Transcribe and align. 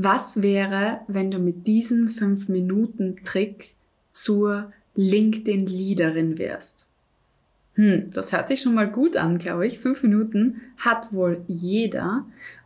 Was 0.00 0.42
wäre, 0.42 1.00
wenn 1.08 1.32
du 1.32 1.40
mit 1.40 1.66
diesem 1.66 2.06
5-Minuten-Trick 2.06 3.74
zur 4.12 4.72
LinkedIn-Leaderin 4.94 6.38
wirst? 6.38 6.88
Hm, 7.74 8.08
das 8.12 8.32
hört 8.32 8.46
sich 8.46 8.62
schon 8.62 8.74
mal 8.74 8.88
gut 8.88 9.16
an, 9.16 9.38
glaube 9.38 9.66
ich. 9.66 9.80
5 9.80 10.04
Minuten 10.04 10.60
hat 10.76 11.12
wohl 11.12 11.42
jeder. 11.48 12.24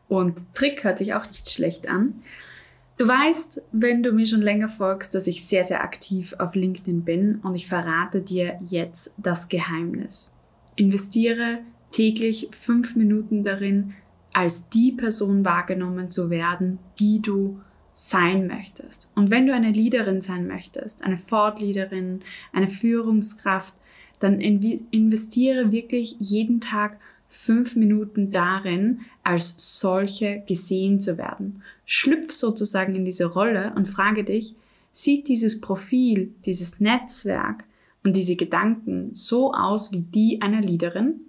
Und 0.09 0.43
Trick 0.53 0.85
hört 0.85 0.99
sich 0.99 1.15
auch 1.15 1.27
nicht 1.27 1.49
schlecht 1.49 1.89
an. 1.89 2.23
Du 2.99 3.09
weißt, 3.09 3.63
wenn 3.73 4.03
du 4.03 4.13
mir 4.13 4.27
schon 4.27 4.43
länger 4.43 4.69
folgst, 4.69 5.15
dass 5.15 5.27
ich 5.27 5.47
sehr, 5.47 5.65
sehr 5.65 5.83
aktiv 5.83 6.35
auf 6.39 6.55
LinkedIn 6.55 7.03
bin 7.03 7.37
und 7.37 7.55
ich 7.55 7.67
verrate 7.67 8.21
dir 8.21 8.61
jetzt 8.67 9.15
das 9.17 9.49
Geheimnis. 9.49 10.35
Investiere 10.77 11.61
täglich 11.93 12.51
fünf 12.53 12.95
Minuten 12.95 13.43
darin, 13.43 13.95
als 14.33 14.69
die 14.69 14.93
Person 14.93 15.45
wahrgenommen 15.45 16.11
zu 16.11 16.31
werden, 16.31 16.79
die 16.99 17.21
du 17.21 17.61
sein 17.93 18.47
möchtest. 18.47 19.11
Und 19.15 19.31
wenn 19.31 19.47
du 19.47 19.55
eine 19.55 19.71
Leaderin 19.71 20.21
sein 20.21 20.47
möchtest, 20.47 21.05
eine 21.05 21.19
Fortleaderin, 21.19 22.21
eine 22.53 22.69
Führungskraft, 22.69 23.75
dann 24.19 24.41
investiere 24.41 25.73
wirklich 25.73 26.17
jeden 26.19 26.61
Tag 26.61 26.99
fünf 27.29 27.77
Minuten 27.77 28.31
darin, 28.31 29.01
als 29.23 29.81
solche 29.81 30.43
gesehen 30.47 31.01
zu 31.01 31.19
werden. 31.19 31.63
Schlüpf 31.85 32.33
sozusagen 32.33 32.95
in 32.95 33.05
diese 33.05 33.27
Rolle 33.27 33.73
und 33.75 33.89
frage 33.89 34.25
dich, 34.25 34.55
sieht 34.93 35.29
dieses 35.29 35.61
Profil, 35.61 36.35
dieses 36.45 36.81
Netzwerk 36.81 37.65
und 38.05 38.17
diese 38.17 38.37
Gedanken 38.37 39.15
so 39.15 39.53
aus 39.53 39.93
wie 39.93 40.03
die 40.03 40.41
einer 40.43 40.61
Leaderin? 40.61 41.21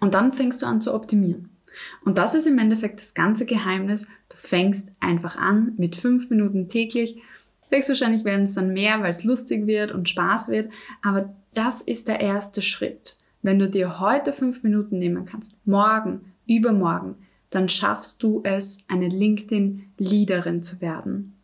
Und 0.00 0.14
dann 0.14 0.32
fängst 0.32 0.62
du 0.62 0.66
an 0.66 0.80
zu 0.80 0.94
optimieren. 0.94 1.50
Und 2.04 2.18
das 2.18 2.34
ist 2.34 2.46
im 2.46 2.58
Endeffekt 2.58 3.00
das 3.00 3.14
ganze 3.14 3.46
Geheimnis. 3.46 4.08
Du 4.28 4.36
fängst 4.36 4.92
einfach 5.00 5.36
an 5.36 5.72
mit 5.76 5.96
fünf 5.96 6.30
Minuten 6.30 6.68
täglich. 6.68 7.20
Höchstwahrscheinlich 7.70 8.24
werden 8.24 8.44
es 8.44 8.54
dann 8.54 8.72
mehr, 8.72 9.00
weil 9.00 9.10
es 9.10 9.24
lustig 9.24 9.66
wird 9.66 9.92
und 9.92 10.08
Spaß 10.08 10.48
wird. 10.48 10.70
Aber 11.02 11.34
das 11.54 11.80
ist 11.80 12.08
der 12.08 12.20
erste 12.20 12.62
Schritt. 12.62 13.16
Wenn 13.42 13.58
du 13.58 13.68
dir 13.68 14.00
heute 14.00 14.32
fünf 14.32 14.62
Minuten 14.62 14.98
nehmen 14.98 15.24
kannst, 15.24 15.58
morgen, 15.66 16.32
übermorgen, 16.46 17.16
dann 17.50 17.68
schaffst 17.68 18.22
du 18.22 18.40
es, 18.44 18.78
eine 18.88 19.08
LinkedIn-Leaderin 19.08 20.62
zu 20.62 20.80
werden. 20.80 21.34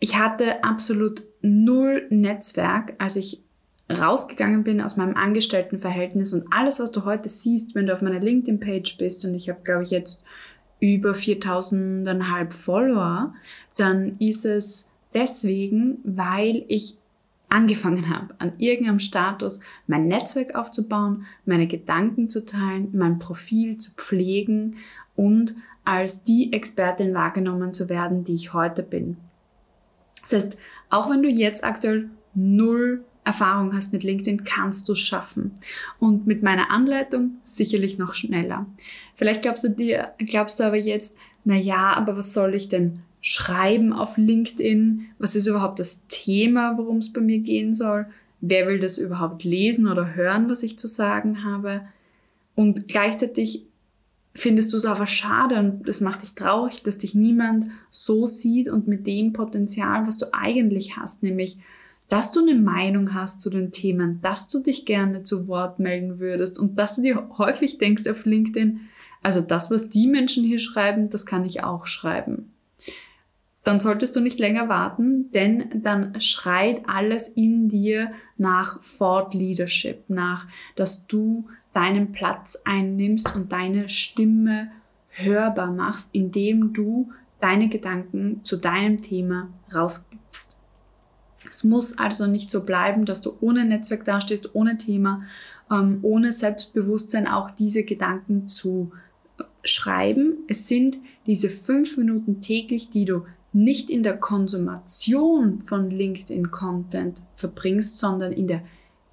Ich 0.00 0.18
hatte 0.18 0.64
absolut 0.64 1.22
null 1.42 2.06
Netzwerk, 2.10 2.94
als 2.98 3.16
ich 3.16 3.43
rausgegangen 3.90 4.64
bin 4.64 4.80
aus 4.80 4.96
meinem 4.96 5.16
Angestelltenverhältnis 5.16 6.32
und 6.32 6.46
alles, 6.50 6.80
was 6.80 6.90
du 6.90 7.04
heute 7.04 7.28
siehst, 7.28 7.74
wenn 7.74 7.86
du 7.86 7.92
auf 7.92 8.02
meiner 8.02 8.20
LinkedIn-Page 8.20 8.96
bist 8.98 9.24
und 9.24 9.34
ich 9.34 9.48
habe, 9.48 9.60
glaube 9.62 9.82
ich, 9.82 9.90
jetzt 9.90 10.22
über 10.80 11.12
4000,5 11.12 12.52
Follower, 12.52 13.34
dann 13.76 14.16
ist 14.18 14.44
es 14.44 14.92
deswegen, 15.12 15.98
weil 16.04 16.64
ich 16.68 16.98
angefangen 17.48 18.08
habe, 18.08 18.34
an 18.38 18.52
irgendeinem 18.58 18.98
Status 18.98 19.60
mein 19.86 20.08
Netzwerk 20.08 20.54
aufzubauen, 20.56 21.26
meine 21.44 21.68
Gedanken 21.68 22.28
zu 22.28 22.44
teilen, 22.44 22.88
mein 22.92 23.18
Profil 23.18 23.76
zu 23.76 23.92
pflegen 23.92 24.76
und 25.14 25.54
als 25.84 26.24
die 26.24 26.52
Expertin 26.52 27.14
wahrgenommen 27.14 27.72
zu 27.72 27.88
werden, 27.88 28.24
die 28.24 28.34
ich 28.34 28.54
heute 28.54 28.82
bin. 28.82 29.18
Das 30.22 30.32
heißt, 30.32 30.58
auch 30.90 31.10
wenn 31.10 31.22
du 31.22 31.28
jetzt 31.28 31.62
aktuell 31.62 32.08
null 32.34 33.04
Erfahrung 33.24 33.74
hast 33.74 33.92
mit 33.92 34.04
LinkedIn, 34.04 34.44
kannst 34.44 34.88
du 34.88 34.92
es 34.92 35.00
schaffen. 35.00 35.52
Und 35.98 36.26
mit 36.26 36.42
meiner 36.42 36.70
Anleitung 36.70 37.36
sicherlich 37.42 37.98
noch 37.98 38.14
schneller. 38.14 38.66
Vielleicht 39.16 39.42
glaubst 39.42 39.64
du 39.64 39.70
dir, 39.70 40.12
glaubst 40.18 40.60
du 40.60 40.64
aber 40.64 40.76
jetzt, 40.76 41.16
na 41.44 41.56
ja, 41.56 41.92
aber 41.94 42.16
was 42.16 42.34
soll 42.34 42.54
ich 42.54 42.68
denn 42.68 43.00
schreiben 43.20 43.92
auf 43.92 44.18
LinkedIn? 44.18 45.06
Was 45.18 45.34
ist 45.34 45.46
überhaupt 45.46 45.78
das 45.78 46.02
Thema, 46.08 46.76
worum 46.76 46.98
es 46.98 47.12
bei 47.12 47.20
mir 47.20 47.38
gehen 47.38 47.72
soll? 47.72 48.06
Wer 48.40 48.66
will 48.66 48.78
das 48.78 48.98
überhaupt 48.98 49.44
lesen 49.44 49.88
oder 49.88 50.14
hören, 50.14 50.50
was 50.50 50.62
ich 50.62 50.78
zu 50.78 50.86
sagen 50.86 51.44
habe? 51.44 51.82
Und 52.54 52.88
gleichzeitig 52.88 53.64
findest 54.34 54.72
du 54.72 54.76
es 54.76 54.84
aber 54.84 55.06
schade 55.06 55.58
und 55.58 55.88
es 55.88 56.00
macht 56.00 56.22
dich 56.22 56.34
traurig, 56.34 56.82
dass 56.82 56.98
dich 56.98 57.14
niemand 57.14 57.68
so 57.90 58.26
sieht 58.26 58.68
und 58.68 58.88
mit 58.88 59.06
dem 59.06 59.32
Potenzial, 59.32 60.06
was 60.06 60.18
du 60.18 60.26
eigentlich 60.34 60.96
hast, 60.96 61.22
nämlich 61.22 61.58
dass 62.08 62.32
du 62.32 62.40
eine 62.40 62.54
Meinung 62.54 63.14
hast 63.14 63.40
zu 63.40 63.50
den 63.50 63.72
Themen, 63.72 64.20
dass 64.22 64.48
du 64.48 64.62
dich 64.62 64.86
gerne 64.86 65.22
zu 65.22 65.48
Wort 65.48 65.78
melden 65.78 66.18
würdest 66.18 66.58
und 66.58 66.78
dass 66.78 66.96
du 66.96 67.02
dir 67.02 67.28
häufig 67.38 67.78
denkst 67.78 68.06
auf 68.06 68.24
LinkedIn, 68.24 68.80
also 69.22 69.40
das, 69.40 69.70
was 69.70 69.88
die 69.88 70.06
Menschen 70.06 70.44
hier 70.44 70.58
schreiben, 70.58 71.10
das 71.10 71.24
kann 71.24 71.44
ich 71.44 71.64
auch 71.64 71.86
schreiben 71.86 72.54
dann 73.64 73.80
solltest 73.80 74.14
du 74.14 74.20
nicht 74.20 74.38
länger 74.38 74.68
warten, 74.68 75.30
denn 75.32 75.82
dann 75.82 76.20
schreit 76.20 76.82
alles 76.86 77.28
in 77.28 77.68
dir 77.68 78.12
nach 78.36 78.78
Thought 78.80 79.34
Leadership, 79.34 80.04
nach, 80.08 80.46
dass 80.76 81.06
du 81.06 81.48
deinen 81.72 82.12
Platz 82.12 82.62
einnimmst 82.64 83.34
und 83.34 83.52
deine 83.52 83.88
Stimme 83.88 84.70
hörbar 85.08 85.72
machst, 85.72 86.10
indem 86.14 86.74
du 86.74 87.10
deine 87.40 87.68
Gedanken 87.68 88.40
zu 88.44 88.58
deinem 88.58 89.02
Thema 89.02 89.48
rausgibst. 89.74 90.43
Es 91.64 91.70
muss 91.70 91.96
also 91.96 92.26
nicht 92.26 92.50
so 92.50 92.64
bleiben, 92.64 93.06
dass 93.06 93.22
du 93.22 93.38
ohne 93.40 93.64
Netzwerk 93.64 94.04
dastehst, 94.04 94.54
ohne 94.54 94.76
Thema, 94.76 95.22
ähm, 95.70 96.00
ohne 96.02 96.30
Selbstbewusstsein 96.30 97.26
auch 97.26 97.50
diese 97.50 97.84
Gedanken 97.84 98.48
zu 98.48 98.92
schreiben. 99.64 100.44
Es 100.46 100.68
sind 100.68 100.98
diese 101.26 101.48
fünf 101.48 101.96
Minuten 101.96 102.42
täglich, 102.42 102.90
die 102.90 103.06
du 103.06 103.24
nicht 103.54 103.88
in 103.88 104.02
der 104.02 104.18
Konsumation 104.18 105.62
von 105.62 105.90
LinkedIn-Content 105.90 107.22
verbringst, 107.34 107.98
sondern 107.98 108.32
in 108.32 108.46
der 108.46 108.62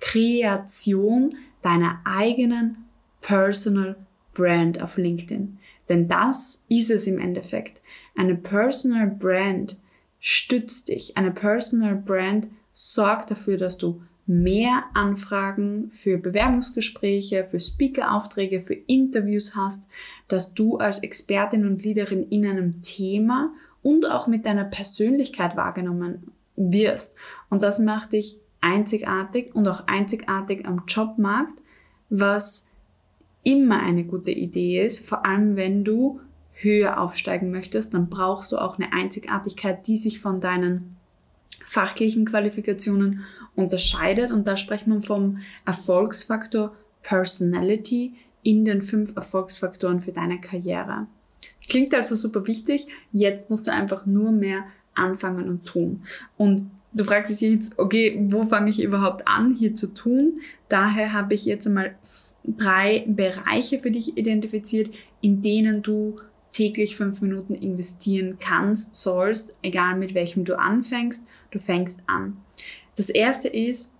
Kreation 0.01 1.35
deiner 1.61 2.01
eigenen 2.03 2.83
Personal 3.21 3.95
Brand 4.33 4.81
auf 4.81 4.97
LinkedIn. 4.97 5.57
Denn 5.87 6.09
das 6.09 6.65
ist 6.67 6.91
es 6.91 7.07
im 7.07 7.17
Endeffekt. 7.17 7.79
Eine 8.13 8.35
Personal 8.35 9.07
Brand 9.07 9.77
stützt 10.21 10.87
dich. 10.87 11.17
Eine 11.17 11.31
Personal 11.31 11.95
Brand 11.95 12.47
sorgt 12.73 13.31
dafür, 13.31 13.57
dass 13.57 13.77
du 13.77 13.99
mehr 14.25 14.85
Anfragen 14.93 15.91
für 15.91 16.17
Bewerbungsgespräche, 16.17 17.43
für 17.43 17.59
Speaker-Aufträge, 17.59 18.61
für 18.61 18.75
Interviews 18.75 19.55
hast, 19.55 19.89
dass 20.29 20.53
du 20.53 20.77
als 20.77 20.99
Expertin 20.99 21.65
und 21.65 21.83
Leaderin 21.83 22.23
in 22.29 22.45
einem 22.45 22.81
Thema 22.81 23.51
und 23.81 24.09
auch 24.09 24.27
mit 24.27 24.45
deiner 24.45 24.63
Persönlichkeit 24.63 25.57
wahrgenommen 25.57 26.31
wirst. 26.55 27.17
Und 27.49 27.63
das 27.63 27.79
macht 27.79 28.13
dich 28.13 28.39
einzigartig 28.61 29.55
und 29.55 29.67
auch 29.67 29.87
einzigartig 29.87 30.65
am 30.65 30.83
Jobmarkt, 30.87 31.57
was 32.09 32.69
immer 33.43 33.81
eine 33.81 34.03
gute 34.03 34.31
Idee 34.31 34.85
ist, 34.85 35.05
vor 35.05 35.25
allem 35.25 35.55
wenn 35.55 35.83
du 35.83 36.21
höher 36.61 36.99
aufsteigen 36.99 37.51
möchtest, 37.51 37.93
dann 37.93 38.09
brauchst 38.09 38.51
du 38.51 38.57
auch 38.57 38.77
eine 38.77 38.93
Einzigartigkeit, 38.93 39.87
die 39.87 39.97
sich 39.97 40.19
von 40.19 40.41
deinen 40.41 40.95
fachlichen 41.65 42.25
Qualifikationen 42.25 43.23
unterscheidet. 43.55 44.31
Und 44.31 44.47
da 44.47 44.57
spricht 44.57 44.87
man 44.87 45.03
vom 45.03 45.39
Erfolgsfaktor 45.65 46.73
Personality 47.01 48.13
in 48.43 48.65
den 48.65 48.81
fünf 48.81 49.15
Erfolgsfaktoren 49.15 50.01
für 50.01 50.11
deine 50.11 50.39
Karriere. 50.39 51.07
Klingt 51.67 51.93
also 51.93 52.15
super 52.15 52.47
wichtig. 52.47 52.87
Jetzt 53.11 53.49
musst 53.49 53.67
du 53.67 53.71
einfach 53.71 54.05
nur 54.05 54.31
mehr 54.31 54.63
anfangen 54.93 55.47
und 55.47 55.65
tun. 55.65 56.03
Und 56.37 56.69
du 56.93 57.03
fragst 57.03 57.31
dich 57.31 57.49
jetzt, 57.49 57.79
okay, 57.79 58.19
wo 58.29 58.45
fange 58.45 58.69
ich 58.69 58.83
überhaupt 58.83 59.27
an, 59.27 59.55
hier 59.55 59.73
zu 59.75 59.93
tun? 59.93 60.41
Daher 60.69 61.13
habe 61.13 61.33
ich 61.33 61.45
jetzt 61.45 61.67
einmal 61.67 61.95
drei 62.43 63.05
Bereiche 63.07 63.79
für 63.79 63.91
dich 63.91 64.17
identifiziert, 64.17 64.89
in 65.21 65.41
denen 65.41 65.81
du 65.81 66.15
täglich 66.51 66.95
fünf 66.95 67.21
Minuten 67.21 67.55
investieren 67.55 68.37
kannst, 68.39 68.95
sollst, 68.95 69.55
egal 69.61 69.97
mit 69.97 70.13
welchem 70.13 70.45
du 70.45 70.57
anfängst, 70.57 71.27
du 71.51 71.59
fängst 71.59 72.03
an. 72.07 72.37
Das 72.95 73.09
erste 73.09 73.47
ist 73.47 73.97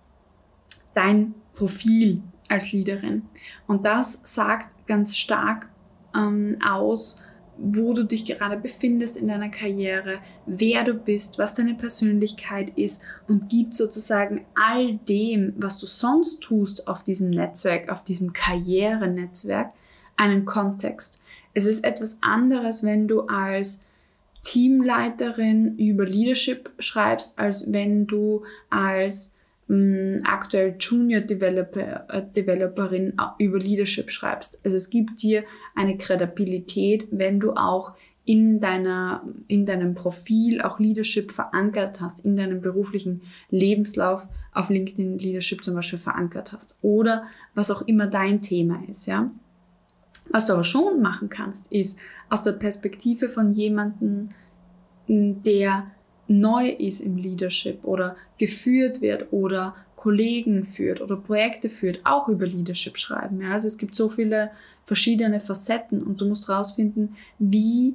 dein 0.94 1.34
Profil 1.54 2.22
als 2.48 2.72
Leaderin. 2.72 3.22
Und 3.66 3.86
das 3.86 4.20
sagt 4.24 4.86
ganz 4.86 5.16
stark 5.16 5.68
ähm, 6.14 6.58
aus, 6.64 7.22
wo 7.58 7.92
du 7.92 8.04
dich 8.04 8.24
gerade 8.24 8.56
befindest 8.56 9.16
in 9.16 9.28
deiner 9.28 9.48
Karriere, 9.48 10.20
wer 10.46 10.84
du 10.84 10.94
bist, 10.94 11.38
was 11.38 11.54
deine 11.54 11.74
Persönlichkeit 11.74 12.76
ist 12.76 13.02
und 13.28 13.48
gibt 13.48 13.74
sozusagen 13.74 14.44
all 14.54 14.94
dem, 15.08 15.54
was 15.56 15.78
du 15.78 15.86
sonst 15.86 16.40
tust 16.40 16.88
auf 16.88 17.04
diesem 17.04 17.30
Netzwerk, 17.30 17.90
auf 17.90 18.04
diesem 18.04 18.32
Karrierenetzwerk, 18.32 19.72
einen 20.16 20.44
Kontext. 20.44 21.21
Es 21.54 21.66
ist 21.66 21.84
etwas 21.84 22.18
anderes, 22.22 22.82
wenn 22.82 23.08
du 23.08 23.22
als 23.22 23.84
Teamleiterin 24.42 25.76
über 25.78 26.04
Leadership 26.04 26.70
schreibst, 26.78 27.38
als 27.38 27.72
wenn 27.72 28.06
du 28.06 28.44
als 28.70 29.34
aktuell 30.24 30.76
Junior 30.78 31.22
Developer, 31.22 32.06
äh, 32.10 32.22
Developerin 32.36 33.14
über 33.38 33.58
Leadership 33.58 34.10
schreibst. 34.10 34.60
Also 34.64 34.76
es 34.76 34.90
gibt 34.90 35.22
dir 35.22 35.44
eine 35.74 35.96
Kredibilität, 35.96 37.08
wenn 37.10 37.40
du 37.40 37.52
auch 37.52 37.94
in 38.24 38.60
deiner, 38.60 39.24
in 39.48 39.64
deinem 39.64 39.94
Profil 39.94 40.60
auch 40.60 40.78
Leadership 40.78 41.32
verankert 41.32 42.00
hast, 42.00 42.24
in 42.24 42.36
deinem 42.36 42.60
beruflichen 42.60 43.22
Lebenslauf 43.50 44.28
auf 44.52 44.68
LinkedIn 44.68 45.18
Leadership 45.18 45.64
zum 45.64 45.74
Beispiel 45.74 45.98
verankert 45.98 46.52
hast 46.52 46.76
oder 46.82 47.24
was 47.54 47.70
auch 47.70 47.82
immer 47.82 48.06
dein 48.06 48.42
Thema 48.42 48.82
ist, 48.88 49.06
ja. 49.06 49.30
Was 50.32 50.46
du 50.46 50.54
aber 50.54 50.64
schon 50.64 51.00
machen 51.00 51.28
kannst, 51.28 51.70
ist 51.70 51.98
aus 52.28 52.42
der 52.42 52.52
Perspektive 52.52 53.28
von 53.28 53.50
jemandem, 53.50 54.30
der 55.06 55.90
neu 56.26 56.68
ist 56.68 57.00
im 57.00 57.16
Leadership 57.16 57.84
oder 57.84 58.16
geführt 58.38 59.02
wird 59.02 59.32
oder 59.32 59.76
Kollegen 59.96 60.64
führt 60.64 61.00
oder 61.00 61.16
Projekte 61.16 61.68
führt, 61.68 62.00
auch 62.04 62.28
über 62.28 62.46
Leadership 62.46 62.98
schreiben. 62.98 63.40
Ja? 63.40 63.52
Also 63.52 63.68
es 63.68 63.78
gibt 63.78 63.94
so 63.94 64.08
viele 64.08 64.50
verschiedene 64.84 65.38
Facetten 65.38 66.02
und 66.02 66.20
du 66.20 66.26
musst 66.26 66.48
rausfinden, 66.48 67.14
wie 67.38 67.94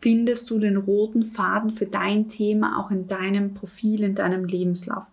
findest 0.00 0.48
du 0.48 0.58
den 0.58 0.76
roten 0.76 1.24
Faden 1.24 1.72
für 1.72 1.84
dein 1.84 2.28
Thema 2.28 2.80
auch 2.80 2.90
in 2.90 3.06
deinem 3.06 3.52
Profil, 3.52 4.02
in 4.02 4.14
deinem 4.14 4.46
Lebenslauf. 4.46 5.04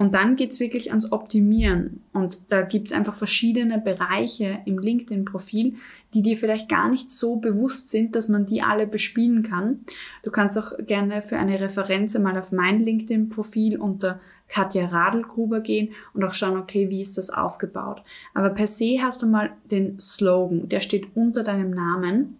Und 0.00 0.14
dann 0.14 0.36
geht's 0.36 0.60
wirklich 0.60 0.88
ans 0.88 1.12
Optimieren. 1.12 2.02
Und 2.14 2.40
da 2.48 2.62
gibt's 2.62 2.90
einfach 2.90 3.14
verschiedene 3.14 3.78
Bereiche 3.78 4.60
im 4.64 4.78
LinkedIn-Profil, 4.78 5.74
die 6.14 6.22
dir 6.22 6.38
vielleicht 6.38 6.70
gar 6.70 6.88
nicht 6.88 7.10
so 7.10 7.36
bewusst 7.36 7.90
sind, 7.90 8.16
dass 8.16 8.26
man 8.26 8.46
die 8.46 8.62
alle 8.62 8.86
bespielen 8.86 9.42
kann. 9.42 9.80
Du 10.22 10.30
kannst 10.30 10.56
auch 10.56 10.72
gerne 10.86 11.20
für 11.20 11.36
eine 11.36 11.60
Referenz 11.60 12.16
mal 12.16 12.38
auf 12.38 12.50
mein 12.50 12.80
LinkedIn-Profil 12.80 13.76
unter 13.76 14.20
Katja 14.48 14.86
Radelgruber 14.86 15.60
gehen 15.60 15.90
und 16.14 16.24
auch 16.24 16.32
schauen, 16.32 16.56
okay, 16.56 16.88
wie 16.88 17.02
ist 17.02 17.18
das 17.18 17.28
aufgebaut. 17.28 18.02
Aber 18.32 18.48
per 18.48 18.66
se 18.66 19.00
hast 19.02 19.20
du 19.20 19.26
mal 19.26 19.50
den 19.70 20.00
Slogan, 20.00 20.66
der 20.66 20.80
steht 20.80 21.08
unter 21.14 21.42
deinem 21.42 21.72
Namen. 21.72 22.38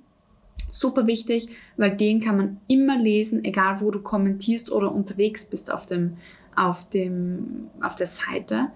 Super 0.70 1.06
wichtig, 1.06 1.50
weil 1.76 1.94
den 1.94 2.20
kann 2.20 2.38
man 2.38 2.60
immer 2.68 2.96
lesen, 2.96 3.44
egal 3.44 3.82
wo 3.82 3.90
du 3.90 4.00
kommentierst 4.00 4.72
oder 4.72 4.94
unterwegs 4.94 5.44
bist 5.44 5.70
auf 5.70 5.84
dem, 5.84 6.16
auf 6.56 6.88
dem, 6.88 7.70
auf 7.80 7.94
der 7.94 8.06
Seite. 8.06 8.68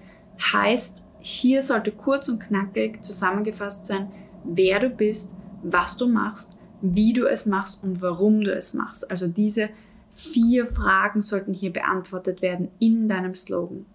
Heißt, 0.52 1.02
hier 1.20 1.62
sollte 1.62 1.92
kurz 1.92 2.28
und 2.28 2.40
knackig 2.40 3.02
zusammengefasst 3.02 3.86
sein, 3.86 4.08
wer 4.44 4.80
du 4.80 4.90
bist, 4.90 5.34
was 5.62 5.96
du 5.96 6.08
machst, 6.08 6.58
wie 6.82 7.12
du 7.12 7.26
es 7.26 7.46
machst 7.46 7.82
und 7.82 8.02
warum 8.02 8.42
du 8.42 8.54
es 8.54 8.74
machst. 8.74 9.10
Also 9.10 9.26
diese 9.26 9.70
vier 10.10 10.66
Fragen 10.66 11.22
sollten 11.22 11.54
hier 11.54 11.72
beantwortet 11.72 12.42
werden 12.42 12.68
in 12.78 13.08
deinem 13.08 13.34
Slogan. 13.34 13.86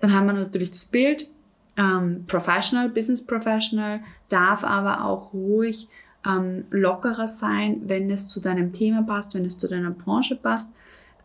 Dann 0.00 0.12
haben 0.12 0.26
wir 0.26 0.32
natürlich 0.32 0.70
das 0.70 0.86
Bild, 0.86 1.30
ähm, 1.76 2.24
Professional, 2.26 2.88
Business 2.88 3.24
Professional, 3.24 4.00
darf 4.28 4.64
aber 4.64 5.04
auch 5.04 5.32
ruhig 5.32 5.88
ähm, 6.26 6.64
lockerer 6.70 7.26
sein, 7.26 7.82
wenn 7.84 8.10
es 8.10 8.28
zu 8.28 8.40
deinem 8.40 8.72
Thema 8.72 9.02
passt, 9.02 9.34
wenn 9.34 9.44
es 9.44 9.58
zu 9.58 9.68
deiner 9.68 9.90
Branche 9.90 10.36
passt. 10.36 10.74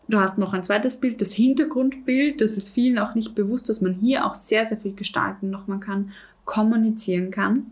Du 0.08 0.20
hast 0.20 0.38
noch 0.38 0.54
ein 0.54 0.64
zweites 0.64 1.00
Bild, 1.00 1.22
das 1.22 1.34
Hintergrundbild. 1.34 2.40
Das 2.40 2.56
ist 2.56 2.70
vielen 2.70 2.98
auch 2.98 3.14
nicht 3.14 3.36
bewusst, 3.36 3.70
dass 3.70 3.82
man 3.82 3.94
hier 3.94 4.26
auch 4.26 4.34
sehr, 4.34 4.64
sehr 4.64 4.78
viel 4.78 4.94
gestalten 4.94 5.50
noch 5.50 5.68
man 5.68 5.80
kann, 5.80 6.12
kommunizieren 6.46 7.30
kann. 7.30 7.72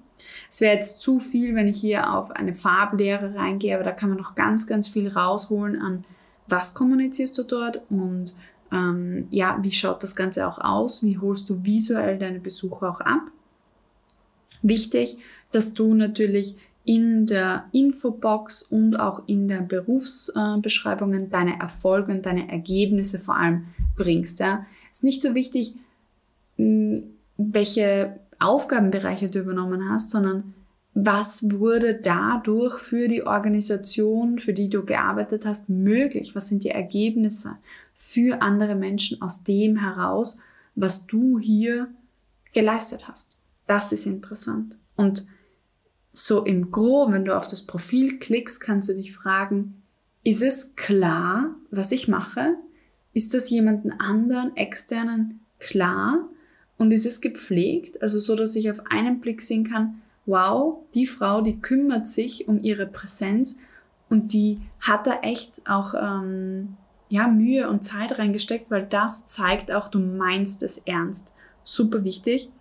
Es 0.50 0.62
wäre 0.62 0.76
jetzt 0.76 1.02
zu 1.02 1.20
viel, 1.20 1.56
wenn 1.56 1.68
ich 1.68 1.80
hier 1.80 2.14
auf 2.14 2.32
eine 2.32 2.54
Farblehre 2.54 3.36
reingehe, 3.36 3.76
aber 3.76 3.84
da 3.84 3.92
kann 3.92 4.10
man 4.10 4.18
noch 4.18 4.36
ganz, 4.36 4.68
ganz 4.68 4.88
viel 4.88 5.08
rausholen 5.10 5.82
an, 5.82 6.06
was 6.48 6.74
kommunizierst 6.74 7.38
du 7.38 7.44
dort 7.44 7.82
und 7.90 8.36
ähm, 8.72 9.28
ja, 9.30 9.58
wie 9.62 9.72
schaut 9.72 10.04
das 10.04 10.16
Ganze 10.16 10.48
auch 10.48 10.60
aus? 10.60 11.04
Wie 11.04 11.18
holst 11.18 11.50
du 11.50 11.64
visuell 11.64 12.18
deine 12.18 12.40
Besucher 12.40 12.90
auch 12.90 13.02
ab? 13.02 13.22
Wichtig, 14.62 15.18
dass 15.52 15.74
du 15.74 15.94
natürlich 15.94 16.56
in 16.86 17.26
der 17.26 17.66
Infobox 17.72 18.64
und 18.64 19.00
auch 19.00 19.28
in 19.28 19.48
der 19.48 19.62
Berufsbeschreibungen 19.62 21.30
deine 21.30 21.60
Erfolge 21.60 22.12
und 22.12 22.26
deine 22.26 22.50
Ergebnisse 22.50 23.20
vor 23.20 23.36
allem 23.36 23.66
bringst. 23.96 24.40
Ja. 24.40 24.66
Ist 24.92 25.04
nicht 25.04 25.22
so 25.22 25.36
wichtig, 25.36 25.76
welche 26.58 28.20
Aufgabenbereiche 28.40 29.30
du 29.30 29.40
übernommen 29.40 29.90
hast, 29.90 30.12
sondern 30.12 30.54
was 30.94 31.52
wurde 31.52 31.96
dadurch 31.96 32.76
für 32.76 33.10
die 33.10 33.26
Organisation, 33.26 34.40
für 34.40 34.54
die 34.54 34.70
du 34.70 34.86
gearbeitet 34.86 35.46
hast, 35.46 35.70
möglich? 35.70 36.36
Was 36.36 36.48
sind 36.48 36.64
die 36.64 36.70
Ergebnisse 36.70 37.58
für 37.94 38.42
andere 38.42 38.76
Menschen 38.76 39.22
aus 39.22 39.44
dem 39.44 39.78
heraus, 39.78 40.40
was 40.76 41.06
du 41.06 41.40
hier 41.40 41.90
geleistet 42.54 43.10
hast? 43.10 43.40
Das 43.68 43.92
ist 43.92 44.06
interessant. 44.06 44.78
Und 44.96 45.28
so 46.18 46.44
im 46.44 46.72
Gro, 46.72 47.12
wenn 47.12 47.26
du 47.26 47.36
auf 47.36 47.48
das 47.48 47.64
Profil 47.64 48.20
klickst, 48.20 48.60
kannst 48.62 48.90
du 48.90 48.94
dich 48.94 49.14
fragen, 49.14 49.82
ist 50.24 50.42
es 50.42 50.76
klar, 50.76 51.56
was 51.72 51.92
ich 51.92 52.08
mache? 52.08 52.56
Ist 53.14 53.34
das 53.34 53.50
jemanden 53.50 53.92
anderen, 53.92 54.56
externen 54.58 55.42
klar? 55.60 56.28
Und 56.78 56.92
ist 56.92 57.06
es 57.06 57.22
gepflegt? 57.22 58.02
Also 58.02 58.20
so, 58.20 58.36
dass 58.36 58.56
ich 58.56 58.70
auf 58.70 58.82
einen 58.90 59.20
Blick 59.20 59.42
sehen 59.42 59.70
kann, 59.70 60.02
wow, 60.26 60.80
die 60.94 61.06
Frau, 61.06 61.42
die 61.42 61.62
kümmert 61.62 62.08
sich 62.08 62.48
um 62.48 62.64
ihre 62.64 62.88
Präsenz 62.88 63.60
und 64.10 64.34
die 64.34 64.60
hat 64.80 65.08
da 65.08 65.20
echt 65.22 65.62
auch 65.70 65.94
ähm, 65.94 66.76
ja, 67.10 67.28
Mühe 67.28 67.70
und 67.70 67.84
Zeit 67.84 68.18
reingesteckt, 68.18 68.72
weil 68.72 68.86
das 68.86 69.28
zeigt 69.28 69.72
auch, 69.72 69.90
du 69.90 70.00
meinst 70.00 70.64
es 70.64 70.80
ernst. 70.80 71.34
Super 71.64 72.04
wichtig 72.04 72.52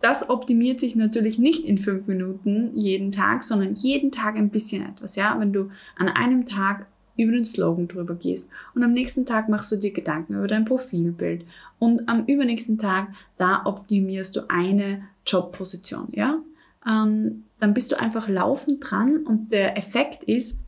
das 0.00 0.28
optimiert 0.28 0.80
sich 0.80 0.94
natürlich 0.94 1.38
nicht 1.38 1.64
in 1.64 1.78
fünf 1.78 2.06
Minuten 2.06 2.76
jeden 2.76 3.12
Tag, 3.12 3.42
sondern 3.42 3.72
jeden 3.72 4.12
Tag 4.12 4.36
ein 4.36 4.50
bisschen 4.50 4.86
etwas. 4.86 5.16
Ja, 5.16 5.38
wenn 5.38 5.52
du 5.52 5.70
an 5.96 6.08
einem 6.08 6.46
Tag 6.46 6.86
über 7.16 7.32
den 7.32 7.44
Slogan 7.44 7.88
drüber 7.88 8.14
gehst 8.14 8.50
und 8.74 8.84
am 8.84 8.92
nächsten 8.92 9.24
Tag 9.24 9.48
machst 9.48 9.72
du 9.72 9.76
dir 9.76 9.92
Gedanken 9.92 10.34
über 10.34 10.46
dein 10.46 10.66
Profilbild 10.66 11.46
und 11.78 12.08
am 12.08 12.26
übernächsten 12.26 12.78
Tag 12.78 13.08
da 13.38 13.64
optimierst 13.64 14.36
du 14.36 14.50
eine 14.50 15.02
Jobposition. 15.26 16.08
Ja, 16.12 16.42
ähm, 16.86 17.44
dann 17.58 17.72
bist 17.72 17.90
du 17.90 17.98
einfach 17.98 18.28
laufend 18.28 18.78
dran 18.80 19.24
und 19.24 19.52
der 19.52 19.78
Effekt 19.78 20.24
ist, 20.24 20.64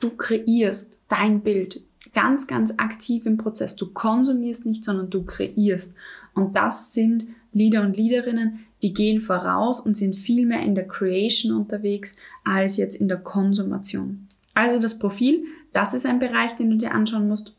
du 0.00 0.10
kreierst 0.10 1.00
dein 1.08 1.40
Bild 1.40 1.80
ganz, 2.12 2.46
ganz 2.46 2.74
aktiv 2.76 3.26
im 3.26 3.38
Prozess. 3.38 3.74
Du 3.74 3.92
konsumierst 3.92 4.66
nicht, 4.66 4.84
sondern 4.84 5.10
du 5.10 5.24
kreierst. 5.24 5.96
Und 6.34 6.56
das 6.56 6.94
sind 6.94 7.28
Leader 7.54 7.82
und 7.82 7.96
Leaderinnen, 7.96 8.66
die 8.82 8.92
gehen 8.92 9.20
voraus 9.20 9.80
und 9.80 9.96
sind 9.96 10.14
viel 10.14 10.44
mehr 10.44 10.60
in 10.60 10.74
der 10.74 10.86
Creation 10.86 11.56
unterwegs 11.56 12.16
als 12.44 12.76
jetzt 12.76 12.96
in 12.96 13.08
der 13.08 13.16
Konsumation. 13.16 14.28
Also 14.52 14.80
das 14.80 14.98
Profil, 14.98 15.44
das 15.72 15.94
ist 15.94 16.04
ein 16.04 16.18
Bereich, 16.18 16.54
den 16.56 16.70
du 16.70 16.76
dir 16.76 16.92
anschauen 16.92 17.28
musst. 17.28 17.56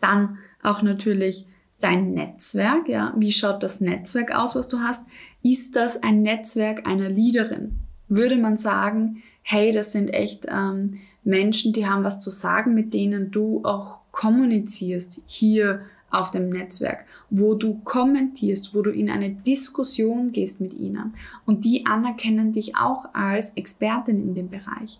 Dann 0.00 0.38
auch 0.62 0.82
natürlich 0.82 1.46
dein 1.80 2.12
Netzwerk, 2.12 2.88
ja. 2.88 3.14
Wie 3.16 3.32
schaut 3.32 3.62
das 3.62 3.80
Netzwerk 3.80 4.34
aus, 4.34 4.54
was 4.54 4.68
du 4.68 4.80
hast? 4.80 5.06
Ist 5.42 5.74
das 5.76 6.02
ein 6.02 6.22
Netzwerk 6.22 6.86
einer 6.86 7.08
Leaderin? 7.08 7.78
Würde 8.08 8.36
man 8.36 8.56
sagen, 8.56 9.22
hey, 9.42 9.72
das 9.72 9.92
sind 9.92 10.08
echt 10.08 10.46
ähm, 10.48 10.98
Menschen, 11.24 11.72
die 11.72 11.86
haben 11.86 12.04
was 12.04 12.20
zu 12.20 12.30
sagen, 12.30 12.74
mit 12.74 12.92
denen 12.92 13.30
du 13.30 13.64
auch 13.64 14.00
kommunizierst 14.10 15.22
hier 15.26 15.80
auf 16.10 16.30
dem 16.30 16.50
Netzwerk, 16.50 17.04
wo 17.30 17.54
du 17.54 17.80
kommentierst, 17.84 18.74
wo 18.74 18.82
du 18.82 18.90
in 18.90 19.10
eine 19.10 19.30
Diskussion 19.30 20.32
gehst 20.32 20.60
mit 20.60 20.74
ihnen 20.74 21.14
und 21.46 21.64
die 21.64 21.86
anerkennen 21.86 22.52
dich 22.52 22.76
auch 22.76 23.14
als 23.14 23.50
Expertin 23.54 24.20
in 24.20 24.34
dem 24.34 24.48
Bereich. 24.48 24.98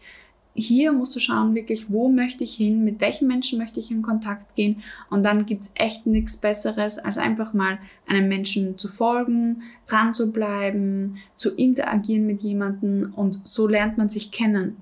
Hier 0.54 0.92
musst 0.92 1.14
du 1.14 1.20
schauen, 1.20 1.54
wirklich, 1.54 1.90
wo 1.90 2.08
möchte 2.08 2.42
ich 2.42 2.54
hin, 2.54 2.84
mit 2.84 3.00
welchen 3.00 3.28
Menschen 3.28 3.58
möchte 3.58 3.78
ich 3.78 3.90
in 3.90 4.02
Kontakt 4.02 4.56
gehen 4.56 4.82
und 5.08 5.24
dann 5.24 5.46
gibt's 5.46 5.70
echt 5.74 6.06
nichts 6.06 6.36
Besseres, 6.38 6.98
als 6.98 7.18
einfach 7.18 7.54
mal 7.54 7.78
einem 8.06 8.28
Menschen 8.28 8.76
zu 8.76 8.88
folgen, 8.88 9.62
dran 9.86 10.12
zu 10.12 10.32
bleiben, 10.32 11.18
zu 11.36 11.54
interagieren 11.54 12.26
mit 12.26 12.40
jemandem 12.42 13.12
und 13.14 13.46
so 13.46 13.68
lernt 13.68 13.96
man 13.96 14.10
sich 14.10 14.32
kennen. 14.32 14.76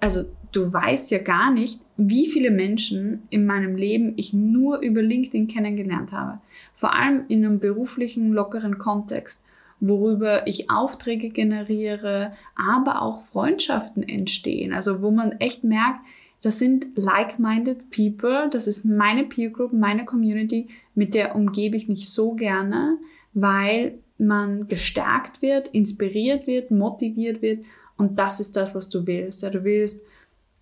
Also 0.00 0.24
du 0.52 0.72
weißt 0.72 1.10
ja 1.10 1.18
gar 1.18 1.52
nicht, 1.52 1.80
wie 1.96 2.26
viele 2.26 2.50
Menschen 2.50 3.22
in 3.30 3.46
meinem 3.46 3.76
Leben 3.76 4.14
ich 4.16 4.32
nur 4.32 4.80
über 4.80 5.02
LinkedIn 5.02 5.48
kennengelernt 5.48 6.12
habe. 6.12 6.40
Vor 6.74 6.94
allem 6.94 7.24
in 7.28 7.44
einem 7.44 7.58
beruflichen, 7.58 8.32
lockeren 8.32 8.78
Kontext, 8.78 9.44
worüber 9.80 10.46
ich 10.46 10.70
Aufträge 10.70 11.30
generiere, 11.30 12.32
aber 12.56 13.02
auch 13.02 13.22
Freundschaften 13.22 14.02
entstehen. 14.02 14.72
Also 14.72 15.02
wo 15.02 15.10
man 15.10 15.32
echt 15.32 15.64
merkt, 15.64 16.00
das 16.40 16.58
sind 16.58 16.86
like-minded 16.94 17.90
people, 17.90 18.48
das 18.50 18.66
ist 18.68 18.84
meine 18.84 19.24
Peer 19.24 19.50
Group, 19.50 19.72
meine 19.72 20.04
Community, 20.04 20.68
mit 20.94 21.14
der 21.14 21.34
umgebe 21.34 21.76
ich 21.76 21.88
mich 21.88 22.10
so 22.10 22.34
gerne, 22.34 22.98
weil 23.34 23.98
man 24.18 24.68
gestärkt 24.68 25.42
wird, 25.42 25.68
inspiriert 25.68 26.46
wird, 26.46 26.70
motiviert 26.70 27.42
wird 27.42 27.64
und 27.96 28.18
das 28.18 28.40
ist 28.40 28.56
das, 28.56 28.74
was 28.74 28.88
du 28.88 29.06
willst. 29.06 29.42
Ja, 29.42 29.50
du 29.50 29.64
willst 29.64 30.06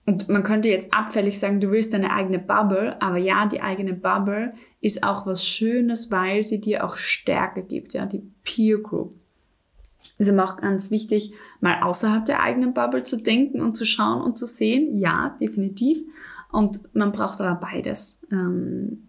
und 0.06 0.28
man 0.28 0.44
könnte 0.44 0.68
jetzt 0.68 0.94
abfällig 0.94 1.38
sagen, 1.38 1.60
du 1.60 1.72
willst 1.72 1.92
deine 1.92 2.12
eigene 2.12 2.38
Bubble, 2.38 3.00
aber 3.02 3.18
ja, 3.18 3.46
die 3.46 3.60
eigene 3.60 3.92
Bubble 3.92 4.54
ist 4.80 5.02
auch 5.02 5.26
was 5.26 5.44
Schönes, 5.44 6.12
weil 6.12 6.44
sie 6.44 6.60
dir 6.60 6.84
auch 6.84 6.96
Stärke 6.96 7.62
gibt, 7.62 7.92
ja, 7.92 8.06
die 8.06 8.22
Peer 8.44 8.78
Group. 8.78 9.14
Es 10.18 10.26
ist 10.26 10.32
immer 10.32 10.44
auch 10.44 10.56
ganz 10.58 10.92
wichtig, 10.92 11.32
mal 11.60 11.82
außerhalb 11.82 12.24
der 12.24 12.40
eigenen 12.40 12.72
Bubble 12.72 13.02
zu 13.02 13.20
denken 13.20 13.60
und 13.60 13.76
zu 13.76 13.84
schauen 13.84 14.22
und 14.22 14.38
zu 14.38 14.46
sehen. 14.46 14.96
Ja, 14.96 15.36
definitiv. 15.40 15.98
Und 16.52 16.94
man 16.94 17.10
braucht 17.10 17.40
aber 17.40 17.58
beides 17.60 18.20
ähm, 18.30 19.08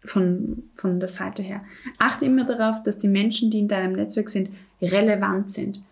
von, 0.00 0.64
von 0.74 0.98
der 0.98 1.08
Seite 1.08 1.42
her. 1.42 1.62
Achte 1.98 2.24
immer 2.26 2.44
darauf, 2.44 2.82
dass 2.82 2.98
die 2.98 3.08
Menschen, 3.08 3.50
die 3.50 3.60
in 3.60 3.68
deinem 3.68 3.92
Netzwerk 3.92 4.28
sind, 4.28 4.50
relevant 4.82 5.50
sind. 5.50 5.82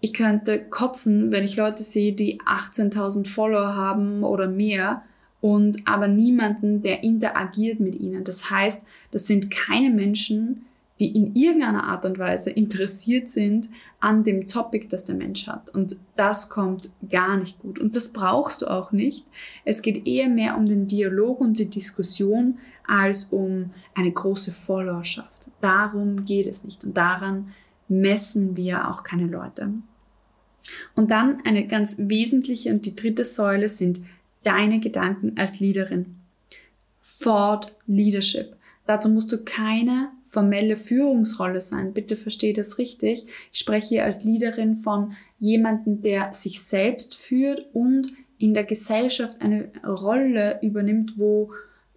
Ich 0.00 0.14
könnte 0.14 0.64
kotzen, 0.64 1.32
wenn 1.32 1.44
ich 1.44 1.56
Leute 1.56 1.82
sehe, 1.82 2.12
die 2.12 2.40
18.000 2.40 3.26
Follower 3.26 3.74
haben 3.74 4.22
oder 4.22 4.46
mehr 4.46 5.02
und 5.40 5.78
aber 5.86 6.08
niemanden, 6.08 6.82
der 6.82 7.02
interagiert 7.02 7.80
mit 7.80 7.98
ihnen. 7.98 8.24
Das 8.24 8.50
heißt, 8.50 8.84
das 9.10 9.26
sind 9.26 9.50
keine 9.50 9.90
Menschen, 9.90 10.66
die 11.00 11.14
in 11.14 11.34
irgendeiner 11.34 11.84
Art 11.84 12.04
und 12.04 12.18
Weise 12.18 12.50
interessiert 12.50 13.30
sind 13.30 13.68
an 14.00 14.24
dem 14.24 14.48
Topic, 14.48 14.86
das 14.88 15.04
der 15.04 15.14
Mensch 15.14 15.46
hat. 15.46 15.72
Und 15.74 15.96
das 16.16 16.50
kommt 16.50 16.90
gar 17.08 17.36
nicht 17.36 17.60
gut. 17.60 17.78
Und 17.78 17.94
das 17.94 18.12
brauchst 18.12 18.62
du 18.62 18.66
auch 18.66 18.90
nicht. 18.92 19.24
Es 19.64 19.82
geht 19.82 20.06
eher 20.06 20.28
mehr 20.28 20.56
um 20.56 20.66
den 20.66 20.88
Dialog 20.88 21.40
und 21.40 21.58
die 21.58 21.70
Diskussion 21.70 22.58
als 22.86 23.26
um 23.26 23.70
eine 23.94 24.10
große 24.10 24.52
Followerschaft. 24.52 25.50
Darum 25.60 26.24
geht 26.24 26.46
es 26.46 26.64
nicht. 26.64 26.82
Und 26.84 26.96
daran 26.96 27.52
messen 27.88 28.56
wir 28.56 28.90
auch 28.90 29.02
keine 29.02 29.26
Leute. 29.26 29.72
Und 30.94 31.10
dann 31.10 31.40
eine 31.44 31.66
ganz 31.66 31.96
wesentliche 31.98 32.70
und 32.70 32.84
die 32.84 32.94
dritte 32.94 33.24
Säule 33.24 33.68
sind 33.68 34.02
deine 34.42 34.80
Gedanken 34.80 35.36
als 35.36 35.60
Leaderin. 35.60 36.16
Thought 37.20 37.74
Leadership. 37.86 38.56
Dazu 38.86 39.10
musst 39.10 39.30
du 39.32 39.44
keine 39.44 40.10
formelle 40.24 40.76
Führungsrolle 40.76 41.60
sein. 41.60 41.92
Bitte 41.92 42.16
verstehe 42.16 42.54
das 42.54 42.78
richtig. 42.78 43.26
Ich 43.52 43.58
spreche 43.58 43.88
hier 43.88 44.04
als 44.04 44.24
Leaderin 44.24 44.76
von 44.76 45.12
jemandem, 45.38 46.00
der 46.00 46.32
sich 46.32 46.62
selbst 46.62 47.14
führt 47.14 47.66
und 47.74 48.08
in 48.38 48.54
der 48.54 48.64
Gesellschaft 48.64 49.42
eine 49.42 49.70
Rolle 49.84 50.58
übernimmt, 50.62 51.18
wo 51.18 51.52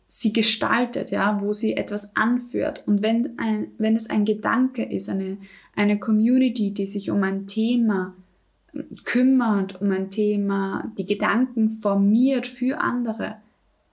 sie 0.06 0.34
gestaltet, 0.34 1.12
ja, 1.12 1.40
wo 1.42 1.54
sie 1.54 1.78
etwas 1.78 2.16
anführt. 2.18 2.84
Und 2.86 3.02
wenn, 3.02 3.40
ein, 3.40 3.68
wenn 3.78 3.96
es 3.96 4.10
ein 4.10 4.26
Gedanke 4.26 4.84
ist, 4.84 5.08
eine, 5.08 5.38
eine 5.76 6.00
Community, 6.00 6.72
die 6.72 6.86
sich 6.86 7.12
um 7.12 7.24
ein 7.24 7.48
Thema 7.48 8.16
kümmert, 9.04 9.82
um 9.82 9.92
ein 9.92 10.10
Thema, 10.10 10.92
die 10.98 11.06
Gedanken 11.06 11.70
formiert 11.70 12.48
für 12.48 12.80
andere, 12.80 13.38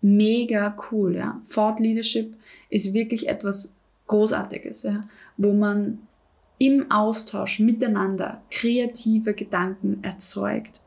mega 0.00 0.76
cool, 0.90 1.16
ja. 1.16 1.40
Thought 1.48 1.80
Leadership 1.80 2.36
ist 2.70 2.94
wirklich 2.94 3.28
etwas 3.28 3.76
Großartiges, 4.06 4.84
ja, 4.84 5.00
wo 5.36 5.52
man 5.52 5.98
im 6.58 6.90
Austausch 6.90 7.60
miteinander 7.60 8.42
kreative 8.50 9.34
Gedanken 9.34 10.02
erzeugt. 10.02 10.80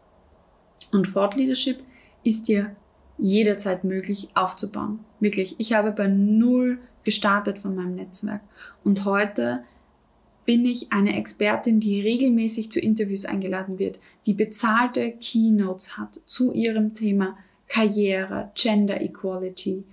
Und 0.91 1.11
Thought 1.13 1.35
Leadership 1.35 1.79
ist 2.23 2.47
dir 2.47 2.75
jederzeit 3.17 3.83
möglich 3.83 4.29
aufzubauen. 4.33 4.99
Wirklich. 5.19 5.55
Ich 5.59 5.73
habe 5.73 5.91
bei 5.91 6.07
Null 6.07 6.79
gestartet 7.03 7.57
von 7.57 7.75
meinem 7.75 7.95
Netzwerk. 7.95 8.41
Und 8.83 9.05
heute 9.05 9.63
bin 10.45 10.65
ich 10.65 10.91
eine 10.91 11.17
Expertin, 11.17 11.79
die 11.79 12.01
regelmäßig 12.01 12.71
zu 12.71 12.79
Interviews 12.79 13.25
eingeladen 13.25 13.79
wird, 13.79 13.99
die 14.25 14.33
bezahlte 14.33 15.11
Keynotes 15.11 15.97
hat 15.97 16.19
zu 16.25 16.53
ihrem 16.53 16.93
Thema 16.93 17.37
Karriere, 17.67 18.51
Gender 18.55 19.01
Equality, 19.01 19.85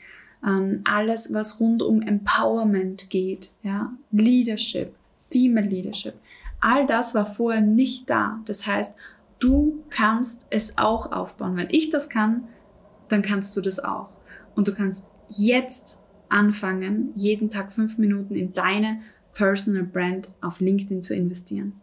ähm, 0.47 0.81
alles, 0.85 1.33
was 1.33 1.61
rund 1.61 1.83
um 1.83 2.03
Empowerment 2.03 3.11
geht, 3.11 3.51
ja, 3.63 3.93
Leadership, 4.11 4.95
Female 5.19 5.67
Leadership. 5.67 6.15
All 6.61 6.87
das 6.87 7.15
war 7.15 7.27
vorher 7.27 7.61
nicht 7.61 8.11
da. 8.11 8.41
Das 8.47 8.67
heißt, 8.67 8.97
du 9.39 9.85
kannst 9.91 10.49
es 10.51 10.79
auch 10.79 11.13
aufbauen. 11.13 11.57
Wenn 11.57 11.69
ich 11.71 11.91
das 11.91 12.09
kann, 12.09 12.45
dann 13.09 13.23
kannst 13.23 13.57
du 13.57 13.61
das 13.61 13.79
auch. 13.79 14.09
Und 14.55 14.67
du 14.69 14.75
kannst 14.75 15.11
jetzt 15.29 16.03
anfangen, 16.29 17.13
jeden 17.15 17.51
Tag 17.51 17.73
fünf 17.73 17.99
Minuten 17.99 18.35
in 18.35 18.53
deine 18.53 19.01
Personal 19.39 19.85
Brand 19.85 20.31
auf 20.41 20.59
LinkedIn 20.59 21.05
zu 21.05 21.15
investieren. 21.15 21.75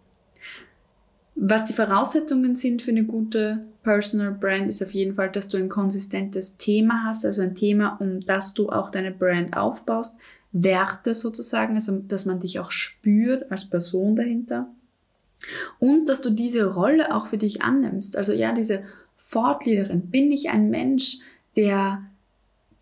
Was 1.36 1.64
die 1.64 1.74
Voraussetzungen 1.74 2.58
sind 2.58 2.82
für 2.82 2.92
eine 2.92 3.06
gute 3.06 3.64
Personal 3.82 4.34
Brand, 4.34 4.68
ist 4.68 4.84
auf 4.84 4.94
jeden 4.94 5.16
Fall, 5.16 5.32
dass 5.32 5.48
du 5.48 5.58
ein 5.58 5.70
konsistentes 5.70 6.58
Thema 6.58 7.06
hast, 7.06 7.26
also 7.26 7.42
ein 7.42 7.56
Thema, 7.56 7.96
um 8.02 8.20
das 8.20 8.54
du 8.54 8.70
auch 8.70 8.92
deine 8.92 9.12
Brand 9.12 9.56
aufbaust, 9.56 10.18
Werte 10.52 11.14
sozusagen, 11.14 11.76
also 11.76 12.00
dass 12.00 12.26
man 12.26 12.42
dich 12.42 12.60
auch 12.60 12.72
spürt 12.72 13.50
als 13.50 13.70
Person 13.70 14.18
dahinter. 14.18 14.68
Und 15.80 16.08
dass 16.08 16.22
du 16.22 16.32
diese 16.32 16.74
Rolle 16.74 17.16
auch 17.16 17.28
für 17.28 17.38
dich 17.38 17.62
annimmst. 17.62 18.18
Also 18.18 18.34
ja, 18.34 18.52
diese 18.52 18.84
Fortleaderin, 19.16 20.10
bin 20.10 20.30
ich 20.30 20.50
ein 20.50 20.70
Mensch, 20.70 21.20
der 21.56 22.04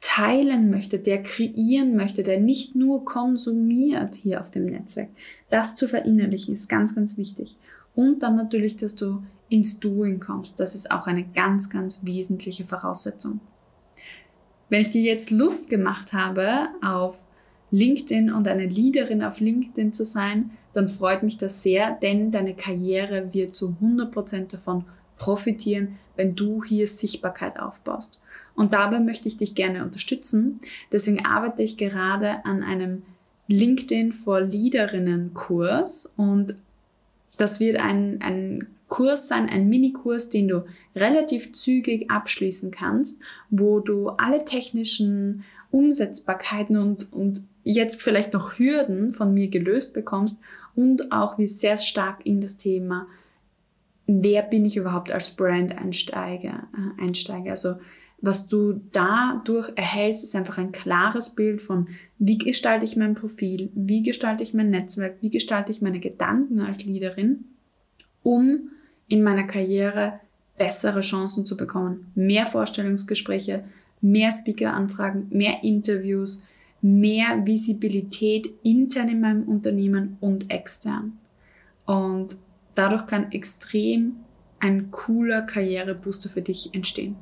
teilen 0.03 0.69
möchte, 0.69 0.99
der 0.99 1.23
kreieren 1.23 1.95
möchte, 1.95 2.23
der 2.23 2.37
nicht 2.37 2.75
nur 2.75 3.05
konsumiert 3.05 4.15
hier 4.15 4.41
auf 4.41 4.51
dem 4.51 4.65
Netzwerk. 4.65 5.07
Das 5.49 5.75
zu 5.75 5.87
verinnerlichen 5.87 6.53
ist 6.53 6.67
ganz, 6.67 6.93
ganz 6.93 7.17
wichtig. 7.17 7.57
Und 7.95 8.21
dann 8.21 8.35
natürlich, 8.35 8.75
dass 8.75 8.95
du 8.95 9.23
ins 9.47 9.79
Doing 9.79 10.19
kommst. 10.19 10.59
Das 10.59 10.75
ist 10.75 10.91
auch 10.91 11.07
eine 11.07 11.23
ganz, 11.23 11.69
ganz 11.69 12.03
wesentliche 12.03 12.65
Voraussetzung. 12.65 13.39
Wenn 14.67 14.81
ich 14.81 14.91
dir 14.91 15.01
jetzt 15.01 15.31
Lust 15.31 15.69
gemacht 15.69 16.11
habe, 16.11 16.67
auf 16.81 17.25
LinkedIn 17.71 18.33
und 18.33 18.45
eine 18.49 18.65
Leaderin 18.65 19.23
auf 19.23 19.39
LinkedIn 19.39 19.93
zu 19.93 20.03
sein, 20.03 20.51
dann 20.73 20.89
freut 20.89 21.23
mich 21.23 21.37
das 21.37 21.63
sehr, 21.63 21.91
denn 21.91 22.29
deine 22.31 22.55
Karriere 22.55 23.33
wird 23.33 23.55
zu 23.55 23.77
100% 23.81 24.51
davon 24.51 24.83
profitieren, 25.17 25.97
wenn 26.17 26.35
du 26.35 26.61
hier 26.61 26.87
Sichtbarkeit 26.87 27.57
aufbaust. 27.57 28.21
Und 28.55 28.73
dabei 28.73 28.99
möchte 28.99 29.27
ich 29.27 29.37
dich 29.37 29.55
gerne 29.55 29.83
unterstützen. 29.83 30.59
Deswegen 30.91 31.25
arbeite 31.25 31.63
ich 31.63 31.77
gerade 31.77 32.45
an 32.45 32.63
einem 32.63 33.03
LinkedIn 33.47 34.13
for 34.13 34.41
Leaderinnen 34.41 35.33
Kurs 35.33 36.13
und 36.17 36.55
das 37.37 37.59
wird 37.59 37.77
ein, 37.77 38.21
ein 38.21 38.67
Kurs 38.87 39.27
sein, 39.27 39.49
ein 39.49 39.69
Minikurs, 39.69 40.29
den 40.29 40.47
du 40.47 40.65
relativ 40.95 41.53
zügig 41.53 42.11
abschließen 42.11 42.69
kannst, 42.71 43.21
wo 43.49 43.79
du 43.79 44.09
alle 44.09 44.45
technischen 44.45 45.43
Umsetzbarkeiten 45.71 46.77
und, 46.77 47.11
und 47.11 47.41
jetzt 47.63 48.03
vielleicht 48.03 48.33
noch 48.33 48.59
Hürden 48.59 49.11
von 49.11 49.33
mir 49.33 49.49
gelöst 49.49 49.93
bekommst 49.93 50.41
und 50.75 51.11
auch 51.11 51.39
wie 51.39 51.47
sehr 51.47 51.77
stark 51.77 52.23
in 52.25 52.39
das 52.39 52.57
Thema, 52.57 53.07
wer 54.05 54.43
bin 54.43 54.65
ich 54.65 54.77
überhaupt 54.77 55.11
als 55.11 55.31
Brand 55.31 55.75
einsteige, 55.77 56.49
äh, 56.49 57.01
einsteige. 57.01 57.49
Also 57.49 57.75
was 58.23 58.47
du 58.47 58.79
dadurch 58.93 59.69
erhältst, 59.75 60.23
ist 60.23 60.33
einfach 60.33 60.57
ein 60.57 60.71
klares 60.71 61.35
Bild 61.35 61.61
von, 61.61 61.89
wie 62.19 62.37
gestalte 62.37 62.85
ich 62.85 62.95
mein 62.95 63.15
Profil, 63.15 63.69
wie 63.75 64.01
gestalte 64.01 64.43
ich 64.43 64.53
mein 64.53 64.69
Netzwerk, 64.69 65.17
wie 65.19 65.29
gestalte 65.29 65.73
ich 65.73 65.81
meine 65.81 65.99
Gedanken 65.99 66.61
als 66.61 66.85
Leaderin, 66.85 67.43
um 68.23 68.69
in 69.09 69.23
meiner 69.23 69.43
Karriere 69.43 70.21
bessere 70.57 71.01
Chancen 71.01 71.45
zu 71.45 71.57
bekommen. 71.57 72.13
Mehr 72.15 72.45
Vorstellungsgespräche, 72.45 73.65
mehr 73.99 74.31
Speaker-Anfragen, 74.31 75.27
mehr 75.29 75.61
Interviews, 75.61 76.45
mehr 76.81 77.45
Visibilität 77.45 78.49
intern 78.63 79.09
in 79.09 79.19
meinem 79.19 79.43
Unternehmen 79.43 80.15
und 80.21 80.49
extern. 80.49 81.19
Und 81.85 82.37
dadurch 82.73 83.05
kann 83.05 83.33
extrem 83.33 84.22
ein 84.63 84.91
cooler 84.91 85.41
Karrierebooster 85.41 86.29
für 86.29 86.41
dich 86.41 86.73
entstehen. 86.73 87.17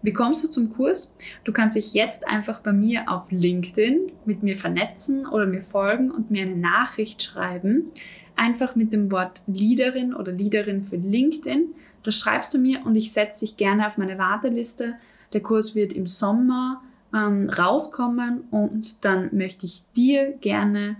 Wie 0.00 0.14
kommst 0.14 0.42
du 0.42 0.48
zum 0.48 0.72
Kurs? 0.72 1.18
Du 1.44 1.52
kannst 1.52 1.76
dich 1.76 1.92
jetzt 1.92 2.26
einfach 2.26 2.60
bei 2.60 2.72
mir 2.72 3.10
auf 3.10 3.30
LinkedIn 3.30 4.12
mit 4.24 4.42
mir 4.42 4.56
vernetzen 4.56 5.26
oder 5.26 5.44
mir 5.44 5.62
folgen 5.62 6.10
und 6.10 6.30
mir 6.30 6.42
eine 6.42 6.56
Nachricht 6.56 7.22
schreiben. 7.22 7.92
Einfach 8.34 8.76
mit 8.76 8.94
dem 8.94 9.12
Wort 9.12 9.42
Leaderin 9.46 10.14
oder 10.14 10.32
Leaderin 10.32 10.82
für 10.82 10.96
LinkedIn. 10.96 11.74
Das 12.02 12.16
schreibst 12.18 12.54
du 12.54 12.58
mir 12.58 12.86
und 12.86 12.96
ich 12.96 13.12
setze 13.12 13.40
dich 13.40 13.58
gerne 13.58 13.86
auf 13.86 13.98
meine 13.98 14.16
Warteliste. 14.16 14.94
Der 15.34 15.42
Kurs 15.42 15.74
wird 15.74 15.92
im 15.92 16.06
Sommer 16.06 16.82
ähm, 17.14 17.50
rauskommen 17.50 18.44
und 18.50 19.04
dann 19.04 19.28
möchte 19.36 19.66
ich 19.66 19.82
dir 19.94 20.32
gerne 20.40 20.96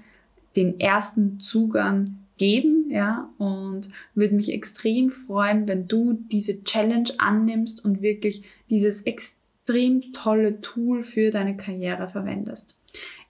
den 0.57 0.79
ersten 0.79 1.41
Zugang 1.41 2.19
geben, 2.37 2.75
ja, 2.88 3.31
und 3.38 3.88
würde 4.14 4.35
mich 4.35 4.52
extrem 4.52 5.09
freuen, 5.09 5.69
wenn 5.69 5.88
du 5.88 6.14
diese 6.31 6.64
Challenge 6.64 7.09
annimmst 7.19 7.85
und 7.85 8.02
wirklich 8.02 8.43
dieses 8.71 9.02
extrem 9.02 10.12
tolle 10.12 10.61
Tool 10.61 11.02
für 11.02 11.31
deine 11.31 11.57
Karriere 11.57 12.09
verwendest. 12.09 12.81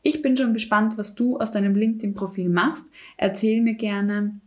Ich 0.02 0.22
bin 0.22 0.36
schon 0.36 0.52
gespannt, 0.52 0.96
was 0.98 1.14
du 1.14 1.38
aus 1.38 1.50
deinem 1.50 1.74
LinkedIn-Profil 1.74 2.48
machst. 2.48 2.92
Erzähl 3.16 3.60
mir 3.60 3.74
gerne, 3.74 4.40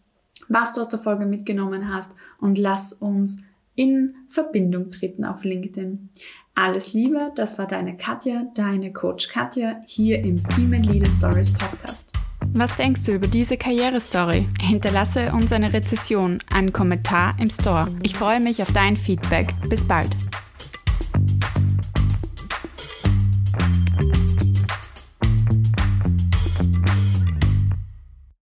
was 0.48 0.74
du 0.74 0.82
aus 0.82 0.90
der 0.90 1.00
Folge 1.00 1.26
mitgenommen 1.26 1.94
hast 1.94 2.16
und 2.40 2.58
lass 2.58 2.94
uns 2.94 3.44
in 3.76 4.16
Verbindung 4.28 4.92
treten 4.92 5.24
auf 5.24 5.44
LinkedIn. 5.44 6.10
Alles 6.56 6.94
Liebe, 6.94 7.32
das 7.36 7.58
war 7.58 7.68
deine 7.68 7.96
Katja, 7.96 8.52
deine 8.54 8.92
Coach 8.92 9.30
Katja 9.30 9.82
hier 9.86 10.24
im 10.26 10.38
Female 10.38 10.84
Leader 10.84 11.10
Stories 11.10 11.54
Podcast. 11.54 12.19
Was 12.54 12.76
denkst 12.76 13.04
du 13.04 13.14
über 13.14 13.28
diese 13.28 13.58
Karrierestory? 13.58 14.48
Hinterlasse 14.60 15.32
uns 15.32 15.54
eine 15.54 15.72
Rezession, 15.72 16.40
einen 16.52 16.74
Kommentar 16.74 17.34
im 17.40 17.50
Store. 17.50 17.88
Ich 18.02 18.16
freue 18.16 18.40
mich 18.40 18.62
auf 18.62 18.72
dein 18.74 18.98
Feedback. 18.98 19.54
Bis 19.70 19.88
bald. 19.88 20.10